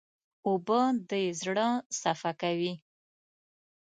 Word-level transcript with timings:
اوبه 0.47 0.81
د 1.09 1.11
زړه 1.41 1.67
صفا 2.01 2.31
کوي. 2.41 2.73